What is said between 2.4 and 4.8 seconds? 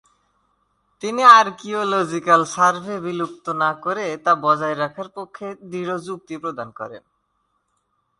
survey বিলুপ্ত না করে তা বজায়